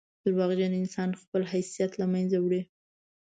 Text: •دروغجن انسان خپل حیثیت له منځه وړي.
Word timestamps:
•دروغجن 0.23 0.71
انسان 0.81 1.09
خپل 1.21 1.41
حیثیت 1.53 1.91
له 2.01 2.05
منځه 2.13 2.37
وړي. 2.45 2.61